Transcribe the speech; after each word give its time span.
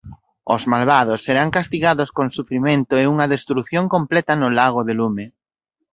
Os 0.55 0.63
malvados 0.71 1.23
serán 1.27 1.49
castigados 1.57 2.09
con 2.17 2.27
sufrimento 2.37 2.93
e 2.97 3.09
unha 3.13 3.29
destrución 3.33 3.83
completa 3.95 4.33
no 4.41 4.49
lago 4.59 4.81
de 4.87 4.93
lume. 4.99 5.25